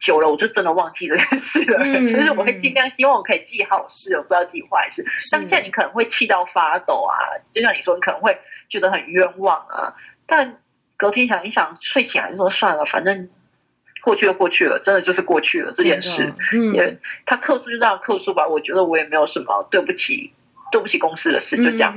[0.00, 1.78] 久了，我就真的忘记这件事了。
[2.08, 5.04] 就是我会尽量希望我可以记好事，我不要记坏事。
[5.30, 8.38] 当下你可能会气到发抖啊，就像你说，你可能会
[8.68, 9.94] 觉得很冤枉啊。
[10.26, 10.58] 但
[10.96, 13.28] 隔天想一想，睡醒来就说算了，反正
[14.02, 16.32] 过去就过去了，真的就是过去了这件事。
[16.72, 20.32] 也他克诉就这样客诉吧，我觉得我也没有什么对不起
[20.72, 21.94] 对不起公司的事，就这样。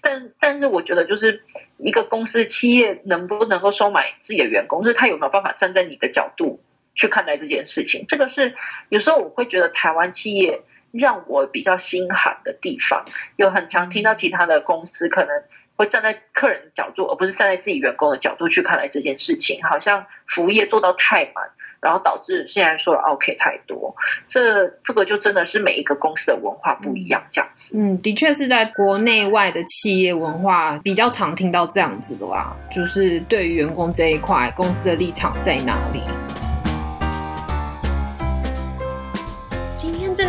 [0.00, 1.42] 但但是我觉得，就是
[1.76, 6.58] 一个公司企业能不能够收买自己的员工，就是他有没有办法站在你的角度。
[6.94, 8.54] 去看待这件事情，这个是
[8.88, 13.04] 有时候我会觉得台湾企业让我比较心寒的地方。
[13.36, 15.30] 有很常听到其他的公司可能
[15.74, 19.62] 会站在客人角度，而不是站在自己员工的角度去看待这件事情。
[19.64, 23.96] 好像服务业做到太满，然后导致现在说 OK 太多。
[24.28, 27.74] 这这个就真的是每一个公司的文化不一样，这样子。
[27.74, 36.00] 嗯，的确是在国内外的企业文化比较常听到这样子的啦，就是对于员工这一块，公司的立场在哪里？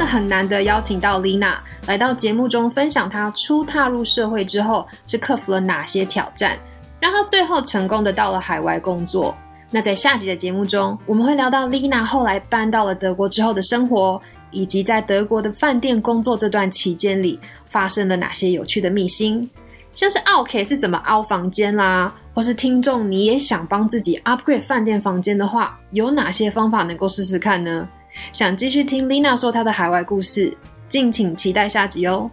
[0.04, 1.56] 的很难得邀请到 Lina。
[1.88, 6.58] 来到节目中分享她初踏入社会之后是克服了哪些挑战，
[7.00, 9.36] 让她最后成功的到了海外工作。
[9.72, 17.40] 那在下集的节目中，我们会聊到 Lina 后来搬到了德国之后的生活，以及在德国的饭店工作这段期间里
[17.72, 19.50] 发生了哪些有趣的秘辛，
[19.96, 27.88] 像是 OK 是怎么凹房间啦，或是听众你也想帮自己 upgrade 饭店房间的话，有哪些方法能够试试看呢？
[28.32, 30.56] 想继续听 Lina 说她的海外故事。
[30.90, 32.30] 敬请期待下集哦！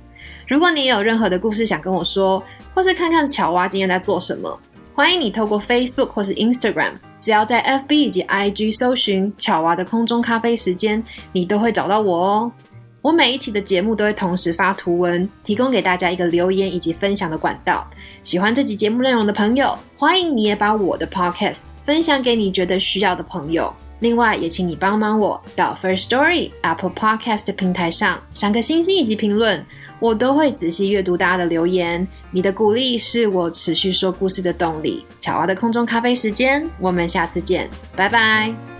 [0.46, 2.42] 如果你有任何的故事想跟我说，
[2.74, 4.60] 或是看看巧蛙今天在做什么，
[4.94, 11.02] 欢迎你透过 Facebook 或是 Instagram，只要在 FB 以及 IG 搜寻巧蛙的空中咖啡时间，
[11.32, 12.52] 你都会找到我哦。
[13.00, 17.88] 我每一期的节目都会同时发图文，提供给大家一个留言以及分享的管道。
[18.24, 23.74] 喜欢这集节目内容的朋友，欢迎你也把我的 Podcast 分享给你觉得需要的朋友。
[24.00, 29.64] 另外，也请你帮忙我到 First Story Apple Podcast 平台上三个星星以及评论，
[30.00, 32.06] 我都会仔细阅读大家的留言。
[32.30, 35.04] 你的鼓励是我持续说故事的动力。
[35.20, 38.79] 巧娃的空中咖啡时间，我们下次见，拜拜。